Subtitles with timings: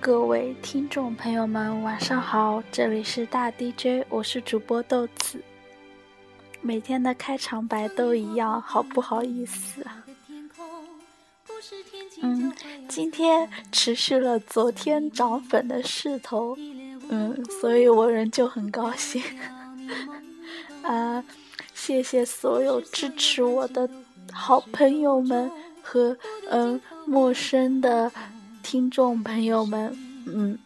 [0.00, 2.62] 各位听众朋友们，晚上好！
[2.72, 5.38] 这里是大 DJ，我是主播豆子。
[6.62, 10.02] 每天的开场白都一样，好不好意思啊？
[12.22, 12.50] 嗯，
[12.88, 16.56] 今天持续了昨天涨粉的势头，
[17.10, 19.22] 嗯，所以我仍旧很高兴。
[20.82, 21.22] 啊，
[21.74, 23.86] 谢谢所有支持我的
[24.32, 25.50] 好朋友们
[25.82, 26.16] 和
[26.48, 28.10] 嗯陌生的。
[28.70, 29.92] 听众朋友们，
[30.28, 30.56] 嗯，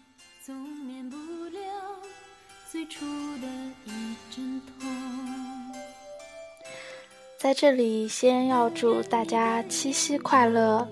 [7.39, 10.87] 在这里先要祝大家七夕快乐！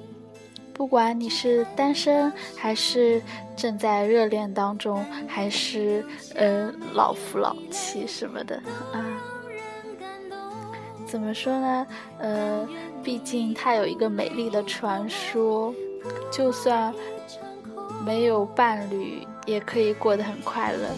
[0.73, 3.21] 不管你是单身，还是
[3.55, 6.03] 正在热恋当中，还是
[6.35, 8.57] 呃老夫老妻什么的
[8.91, 9.05] 啊，
[11.07, 11.87] 怎么说呢？
[12.19, 12.67] 呃，
[13.05, 15.75] 毕竟它有一个美丽的传说。
[16.31, 16.95] 就算
[18.05, 20.89] 没有伴侣，也可以过得很快乐。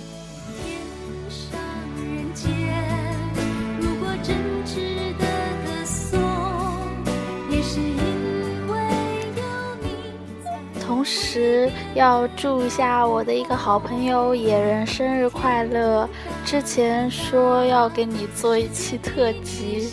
[10.80, 16.08] 同时要祝一下我的一个好朋友野人生日快乐。
[16.44, 19.92] 之前说要给你做一期特辑。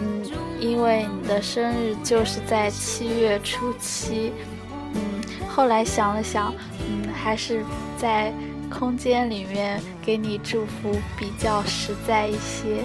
[0.00, 0.25] 嗯
[0.58, 4.32] 因为你的生日就是在七月初七，
[4.94, 5.00] 嗯，
[5.48, 7.62] 后来想了想，嗯，还是
[7.96, 8.32] 在
[8.70, 12.82] 空间里面给你祝福比较实在一些，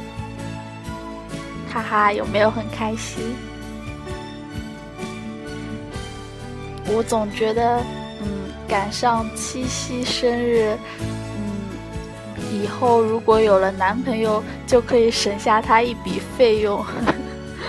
[1.72, 3.34] 哈哈，有没有很开心？
[6.94, 7.80] 我总觉得，
[8.22, 8.28] 嗯，
[8.68, 16.86] 赶上七夕生日，嗯，以后如果有了男朋友，就可以省下他一笔费用。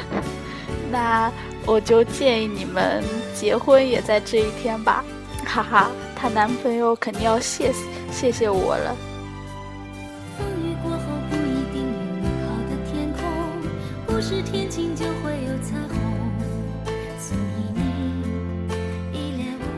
[0.90, 1.30] 那
[1.66, 3.02] 我就建议你们
[3.34, 5.04] 结婚也在这一天吧，
[5.44, 7.72] 哈哈，她男朋友肯定要谢
[8.10, 8.96] 谢谢我了。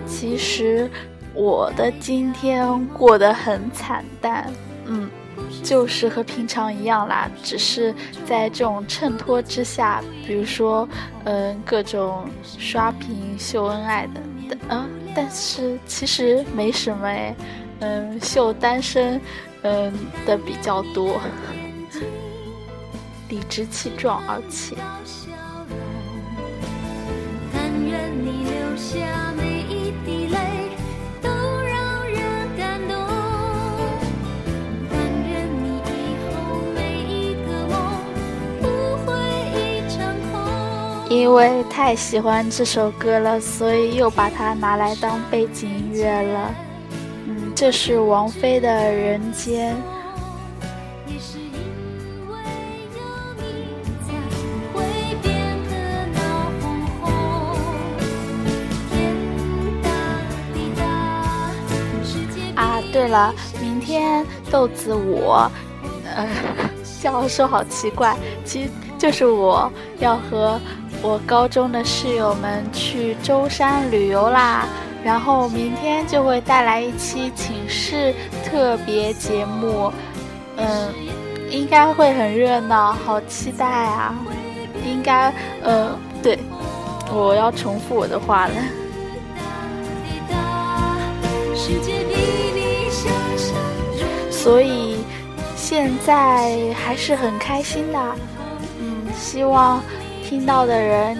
[0.06, 0.90] 其实
[1.34, 4.73] 我的今天过得很惨淡，嗯。
[5.64, 7.94] 就是和平常一样啦，只是
[8.26, 10.86] 在这种衬托之下，比如说，
[11.24, 14.86] 嗯，各种刷屏秀恩爱的，嗯，
[15.16, 17.34] 但是其实没什么哎，
[17.80, 19.18] 嗯，秀单身，
[19.62, 19.92] 嗯
[20.26, 21.18] 的比较多，
[23.30, 24.76] 理直气壮而且。
[27.52, 30.23] 但愿你留下每一滴
[41.10, 46.54] 因为太喜欢这首歌了，所以又把它拿来当背景音乐了。
[47.26, 49.74] 嗯，这是王菲的《人间》。
[62.56, 65.50] 啊，对了，明天豆子我，
[66.16, 66.26] 呃，
[67.02, 70.58] 这样说好奇怪，其实就是我要和。
[71.06, 74.66] 我高中的室友们去舟山旅游啦，
[75.04, 79.92] 然后明天就会带来一期寝室特别节目，
[80.56, 80.94] 嗯，
[81.50, 84.14] 应该会很热闹，好期待啊！
[84.82, 85.30] 应该，
[85.62, 85.90] 呃，
[86.22, 86.38] 对，
[87.12, 88.54] 我要重复我的话了。
[94.30, 94.96] 所以
[95.54, 97.98] 现在还是很开心的，
[98.80, 99.82] 嗯，希望。
[100.34, 101.16] 听到的人，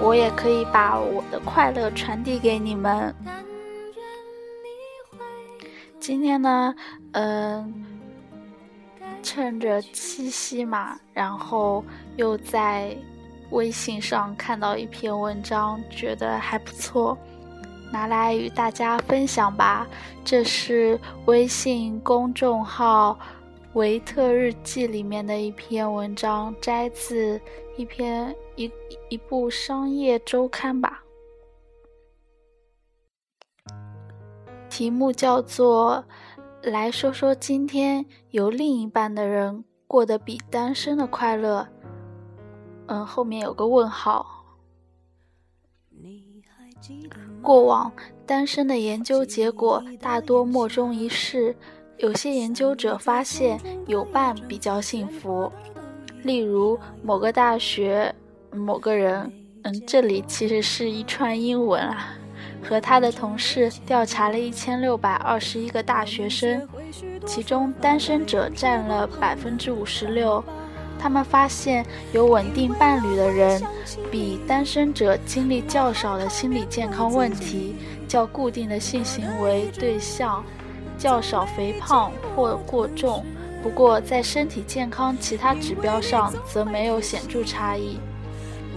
[0.00, 3.12] 我也可以把我的快乐传递给你们。
[5.98, 6.72] 今天呢，
[7.14, 7.84] 嗯，
[9.24, 11.84] 趁着七夕嘛，然后
[12.14, 12.96] 又在
[13.50, 17.18] 微信上看到一篇文章，觉得还不错，
[17.90, 19.84] 拿来与大家分享吧。
[20.24, 20.96] 这是
[21.26, 23.18] 微信公众号。
[23.74, 27.40] 维特日记里面的一篇文章，摘自
[27.76, 28.70] 一篇一
[29.08, 31.02] 一部商业周刊吧，
[34.70, 36.04] 题目叫做
[36.62, 41.66] “来说说今天有另一半的人过得比单身的快乐”。
[42.86, 44.24] 嗯，后面有个问号。
[47.42, 47.92] 过往
[48.24, 51.56] 单身的研究结果大多莫衷一是。
[51.98, 55.50] 有些研究者发现有伴比较幸福，
[56.22, 58.14] 例如某个大学
[58.50, 59.32] 某个人，
[59.62, 62.14] 嗯，这里其实是一串英文啊，
[62.62, 66.68] 和他的同事调查了一千六百二十一个大学生，
[67.24, 70.42] 其中单身者占了百分之五十六。
[70.98, 73.62] 他们发现，有稳定伴侣的人，
[74.10, 77.74] 比单身者经历较少的心理健康问题，
[78.08, 80.42] 较固定的性行为对象，
[80.98, 83.24] 较少肥胖或过重。
[83.62, 87.98] 不过，在身体健康其他指标上，则没有显著差异。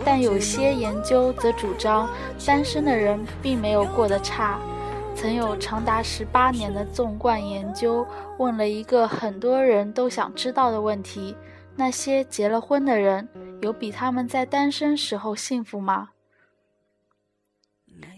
[0.05, 2.07] 但有些研究则主张，
[2.45, 4.59] 单身的人并没有过得差。
[5.15, 8.05] 曾有长达十八年的纵贯研究，
[8.37, 11.35] 问了一个很多人都想知道的问题。
[11.75, 13.27] 那些结了婚的人，
[13.61, 16.09] 有比他们在单身时候幸福吗？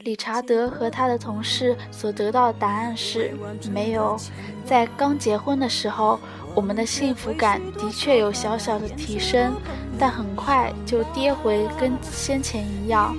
[0.03, 3.35] 理查德和他的同事所得到的答案是：
[3.71, 4.17] 没有。
[4.65, 6.19] 在刚结婚的时候，
[6.55, 9.53] 我们的幸福感的确有小小的提升，
[9.99, 13.15] 但很快就跌回跟先前一样。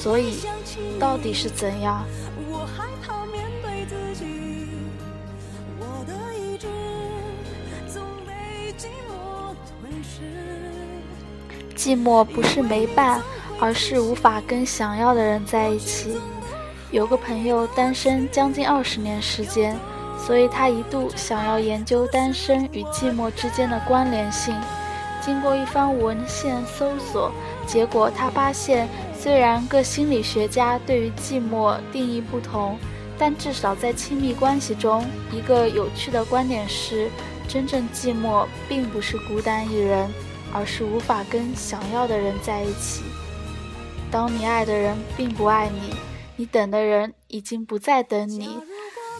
[0.00, 0.38] 所以，
[0.98, 2.04] 到底是怎样？
[11.76, 13.20] 寂寞不是没伴，
[13.62, 16.16] 而是无法跟想要的人在一起。
[16.90, 19.78] 有个朋友单身将近二十年时间，
[20.18, 24.52] 所以他一度想要研究单身与寂寞之间的关联性。
[25.20, 27.30] 经过一番文献搜索，
[27.64, 32.76] 结果他发现，虽然各心理学家对于寂寞定义不同，
[33.16, 37.08] 但至少在亲密关系中，一个有趣的观点是：
[37.46, 40.10] 真正寂寞并不是孤单一人。
[40.54, 43.04] 而是无法跟想要的人在一起。
[44.12, 45.94] 当你爱的人并不爱你，
[46.36, 48.58] 你等的人已经不再等你，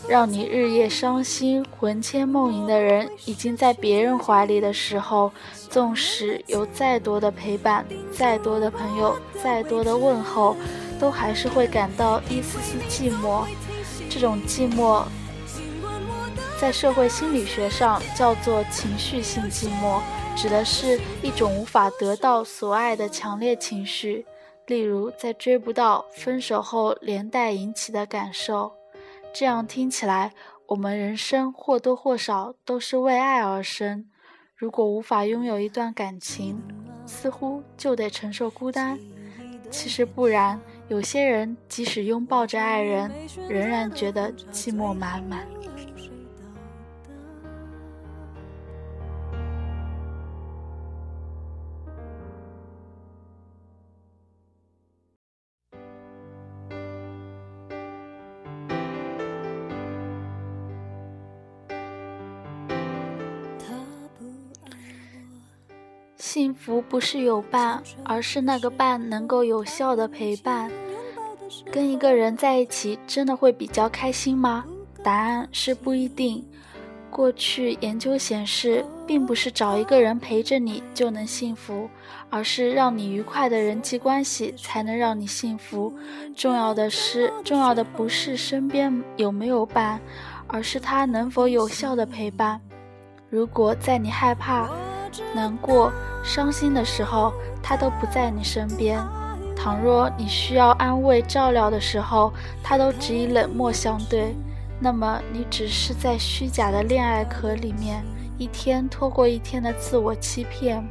[0.07, 5.33] 让你日夜伤心、魂牵梦萦的人已经在别人怀里的时候，
[5.71, 10.55] 纵使有再多的陪伴、再多的朋友、再多的问候，
[11.01, 13.47] 都还是会感到一丝丝寂寞。
[14.11, 15.05] 这种寂寞，
[16.61, 20.03] 在社会心理学上叫做情绪性寂寞。
[20.35, 24.25] 指的是一种无法得到所爱的强烈情绪，
[24.67, 28.73] 例如在追不到、分手后连带引起的感受。
[29.33, 30.33] 这样听起来，
[30.67, 34.07] 我们人生或多或少都是为爱而生。
[34.55, 36.63] 如果无法拥有一段感情，
[37.07, 38.99] 似乎就得承受孤单。
[39.71, 43.11] 其实不然，有些人即使拥抱着爱人，
[43.49, 45.47] 仍然觉得寂寞满满。
[66.33, 70.73] 幸福不是有伴，而是那个伴能够有效的陪伴。
[71.71, 74.65] 跟一个人在一起，真的会比较开心吗？
[75.03, 76.43] 答案是不一定。
[77.11, 81.87] 过去研究显示，并不是找一个人陪着你就能幸福，
[82.31, 85.93] 而是让你愉快的人际关系才能让你幸福。
[86.35, 90.01] 重要的是，重要的不是身边有没有伴，
[90.47, 92.59] 而是他能否有效的陪伴。
[93.29, 94.71] 如果在你害怕、
[95.35, 95.93] 难过。
[96.23, 99.01] 伤心的时候，他都不在你身边；
[99.57, 104.35] 倘若你需要安慰照料的时候，他都只以冷漠相对。
[104.79, 108.03] 那么，你只是在虚假的恋爱壳里面，
[108.39, 110.83] 一天拖过一天的自我欺骗。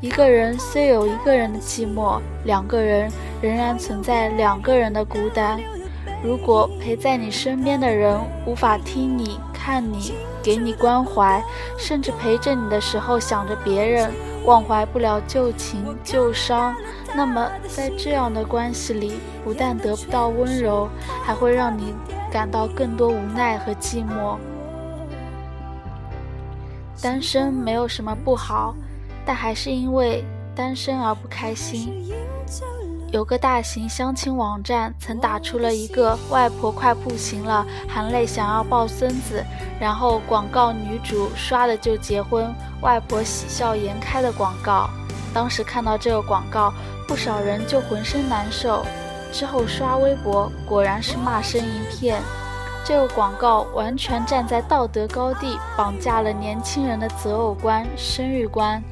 [0.00, 5.60] 一个人虽有一个人的寂寞，两个人仍然存在两个人的孤单。
[6.22, 8.16] 如果陪在你身边的人
[8.46, 11.40] 无法听你、看你、给你关怀，
[11.78, 14.12] 甚至陪着你的时候想着别人。
[14.44, 16.74] 忘怀不了旧情旧伤，
[17.14, 20.88] 那么在这样的关系里，不但得不到温柔，
[21.22, 21.94] 还会让你
[22.28, 24.36] 感到更多无奈和寂寞。
[27.00, 28.74] 单身没有什么不好，
[29.24, 30.24] 但还是因为
[30.56, 32.12] 单身而不开心。
[33.12, 39.44] 有个大型相亲网站曾打出了一个“外婆快不行了，含泪想要抱孙子”，
[39.78, 42.50] 然后广告女主刷的就结婚，
[42.80, 44.88] 外婆喜笑颜开的广告。
[45.34, 46.72] 当时看到这个广告，
[47.06, 48.82] 不少人就浑身难受。
[49.30, 52.18] 之后刷微博，果然是骂声一片。
[52.82, 58.82] 这个广告完全站在道德高地，绑架了年轻人的择偶观、生育观。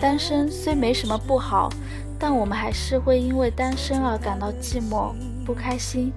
[0.00, 1.68] 单身虽没什么不好。
[2.18, 5.12] 但我们还是会因为单身而感到寂寞、
[5.44, 6.12] 不开心，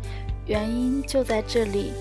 [0.46, 1.94] 原因就在这里。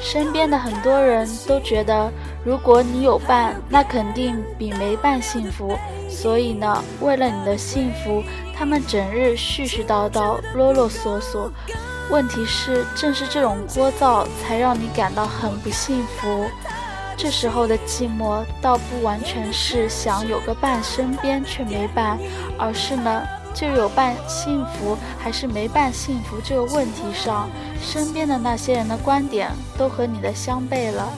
[0.00, 2.10] 身边的很多人都觉得，
[2.44, 5.76] 如果你有伴，那肯定比没伴幸福。
[6.08, 8.22] 所以呢，为了你的幸福，
[8.54, 11.50] 他们整日絮絮叨叨、啰啰嗦嗦，
[12.10, 16.44] 问题是，正是这种聒噪，才让你感到很不幸福。
[17.18, 22.16] 这时候的寂寞，倒不完全是想有个伴身边却没伴，
[22.56, 27.50] 而是呢，就有伴幸福还是没伴幸福这个问题上，
[27.82, 31.12] 身边的那些人的观点都和你的相悖了，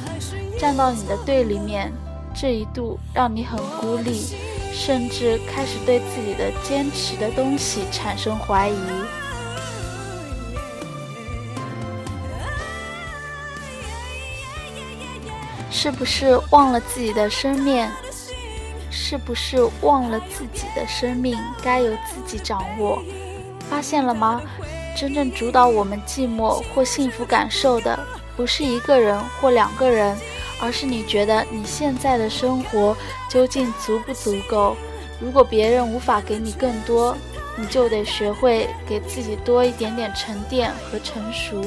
[0.59, 1.93] 站到你的对立面，
[2.35, 4.35] 这一度让你很孤立，
[4.73, 9.20] 甚至开始对自己的坚持的东西产生怀疑。
[15.83, 17.89] 是不是忘了自己的生命？
[18.91, 23.03] 是不是忘了自己的生命该由自己掌握？
[23.71, 24.43] 发现了吗？
[24.95, 27.99] 真正主导我们寂寞或幸福感受的，
[28.37, 30.15] 不是一个人或两个人，
[30.61, 32.95] 而是你觉得你现在的生活
[33.31, 34.77] 究竟足不足够？
[35.19, 37.17] 如果别人无法给你更多，
[37.57, 41.65] 你就得学会给自己多一点点沉淀和成熟。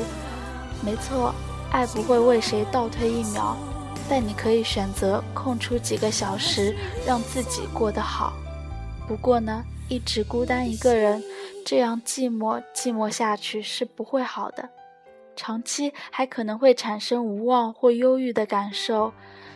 [0.81, 1.33] 没错，
[1.71, 3.57] 爱不会为谁倒退一秒。
[4.15, 8.31] 但你可以选择空出几个小时，让自己过得好。
[9.07, 11.23] 不过呢，一直孤单一个人，
[11.65, 14.69] 这样寂寞寂寞下去是不会好的，
[15.35, 19.11] 长期还可能会产生无望或忧郁的感受。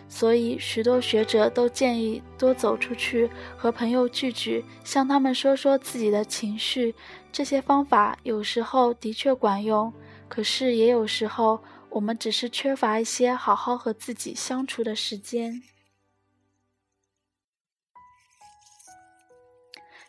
[0.09, 6.95] 所以，许多学者都建议多走出去，和朋友聚聚，向他们说说自己的情绪。
[7.31, 9.93] 这些方法有时候的确管用，
[10.27, 11.59] 可是也有时候。
[11.97, 15.63] 我们只是缺乏一些好好和自己相处的时间，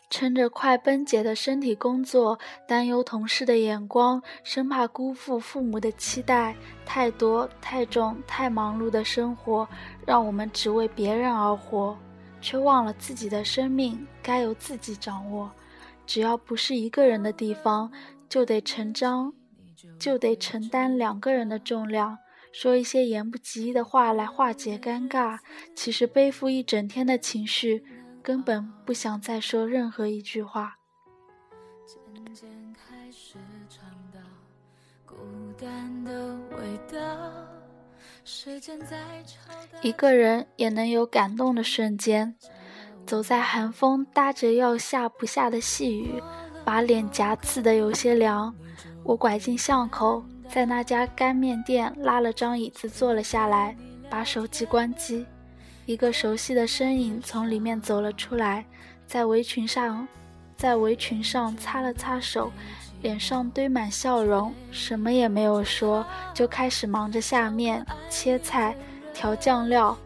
[0.07, 6.55] 撑着快崩解的身体工作，担忧同事的眼光，生怕辜负父母的期待，
[6.85, 9.67] 太多太重太忙碌的生活，
[10.05, 11.97] 让我们只为别人而活，
[12.39, 15.49] 却忘了自己的生命该由自己掌握。
[16.05, 17.91] 只要不是一个人的地方，
[18.29, 19.33] 就得成章。
[19.97, 22.17] 就得承担两个人的重量，
[22.51, 25.39] 说一些言不及义的话来化解尴尬。
[25.75, 27.83] 其实背负一整天的情绪，
[28.21, 30.77] 根本不想再说任何一句话。
[39.81, 42.35] 一个人也能有感动的瞬间，
[43.05, 46.21] 走在寒风，搭着要下不下的细雨，
[46.63, 48.55] 把脸颊刺得有些凉。
[49.09, 53.75] 我拐进巷口，在那家干面店拉了张椅子坐了下来，
[54.07, 55.25] 把手机关机。
[55.87, 58.63] 一个熟悉的身影从里面走了出来，
[59.07, 60.07] 在围裙上，
[60.55, 62.51] 在围裙上擦了擦手，
[63.01, 68.75] 脸上堆满笑容，什么也没有说，就开始忙着下面、切菜、
[69.11, 69.97] 调酱料。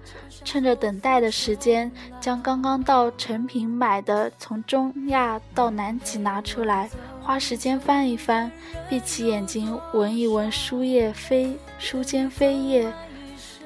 [0.46, 6.90] 趁着等待的时间，将刚刚到成品买的从中亚到南极拿出来。
[7.26, 8.52] 花时间翻一翻，
[8.90, 12.92] 闭起眼睛闻一闻书页飞书间飞叶，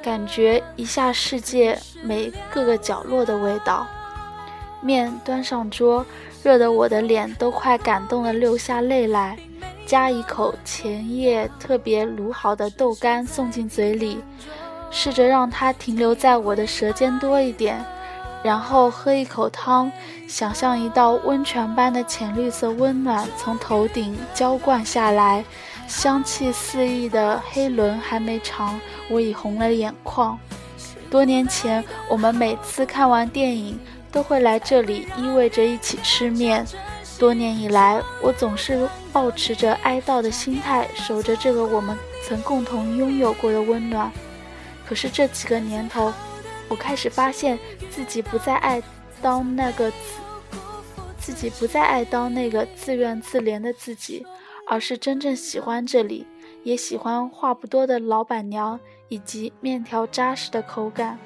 [0.01, 3.87] 感觉一下世界每各个角落的味道。
[4.79, 6.05] 面端上桌，
[6.43, 9.35] 热得我的脸都快感动的流下泪来。
[9.87, 14.19] 夹一口前夜特别卤好的豆干送进嘴里，
[14.91, 17.83] 试着让它停留在我的舌尖多一点。
[18.47, 19.91] 然后喝一口汤，
[20.25, 25.43] 想象一道温泉般的浅绿色温暖从头顶浇灌下来，
[25.85, 30.39] 香气四溢的黑轮还没尝，我已红了眼眶。
[31.11, 33.77] 多年前，我们每次看完电影
[34.13, 36.65] 都会来这里依偎着一起吃面。
[37.19, 44.09] 多年以来，我总是保持着哀悼的心态，守着这个我们曾共同拥有过的温暖。
[44.87, 46.13] 可是这几个年头，
[46.69, 47.59] 我开始发现
[47.89, 48.81] 自己不再爱
[49.21, 49.97] 当那个自，
[51.17, 54.25] 自己不再爱当那个自怨自怜的自己，
[54.67, 56.25] 而是真正喜欢这里，
[56.63, 58.79] 也喜欢话不多的老板娘
[59.09, 61.17] 以及面条扎实的口感。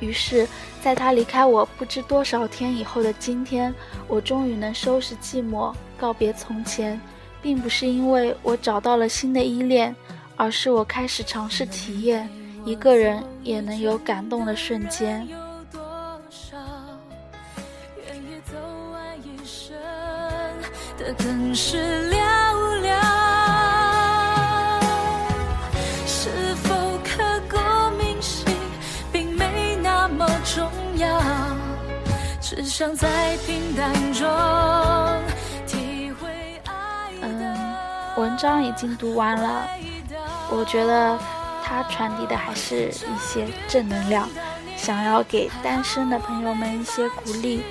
[0.00, 0.48] 于是，
[0.82, 3.72] 在他离开我不知多少天以后的今天，
[4.08, 7.00] 我终于能收拾寂寞，告别从前，
[7.40, 9.94] 并不是因为我找到了新的依恋，
[10.34, 12.28] 而是我开始尝试体验。
[12.64, 15.28] 一个人也能有感动的瞬间。
[26.06, 27.56] 是否刻骨
[27.96, 28.46] 铭心，
[29.12, 31.20] 并没那么重要。
[32.40, 34.28] 只想在平淡中
[35.66, 37.10] 体会爱。
[37.22, 37.74] 嗯，
[38.16, 39.66] 文章已经读完了，
[40.50, 41.18] 我觉得。
[41.64, 44.28] 它传递的还是一些正能量，
[44.76, 47.62] 想要给单身的朋友们一些鼓励，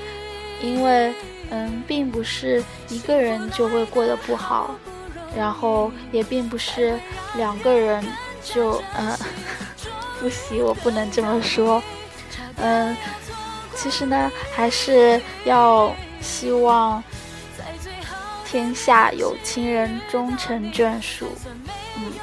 [0.61, 1.13] 因为，
[1.49, 4.75] 嗯，并不是一个人就会过得不好，
[5.35, 6.99] 然后也并不是
[7.35, 8.05] 两个人
[8.43, 9.17] 就嗯，
[10.19, 11.81] 不行，我不能这么说。
[12.57, 12.95] 嗯，
[13.75, 15.91] 其实呢，还是要
[16.21, 17.03] 希望
[18.45, 21.31] 天下有情人终成眷属。
[21.97, 22.13] 嗯，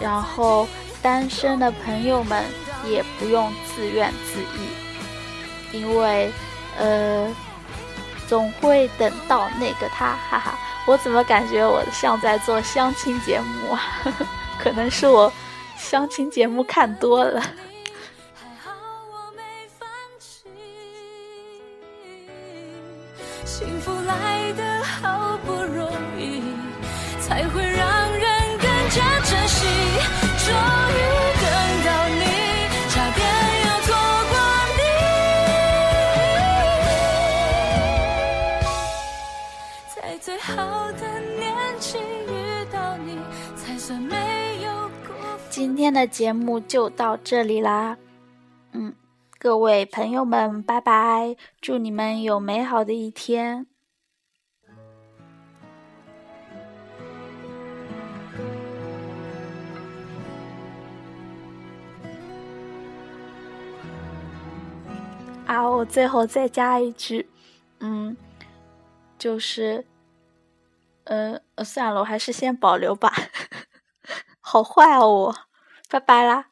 [0.00, 0.68] 然后
[1.02, 2.44] 单身的朋友们
[2.86, 6.30] 也不用自怨自艾，因为
[6.78, 7.34] 呃。
[8.28, 10.58] 总会等到那个他，哈哈！
[10.86, 13.82] 我怎么感觉我像在做相亲节目啊？
[14.62, 15.32] 可能是我
[15.76, 17.42] 相亲节目看多了。
[23.44, 23.90] 幸福
[45.78, 47.96] 今天的节目就到这里啦，
[48.72, 48.96] 嗯，
[49.38, 51.36] 各位朋友们，拜拜！
[51.60, 53.64] 祝你们有美好的一天。
[65.46, 67.30] 啊，我最后再加一句，
[67.78, 68.16] 嗯，
[69.16, 69.86] 就是。
[71.04, 73.12] 呃，算了，我还是先保留吧。
[74.40, 75.34] 好坏啊，我，
[75.88, 76.50] 拜拜啦。